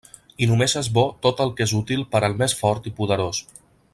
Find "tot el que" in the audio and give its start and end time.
1.25-1.67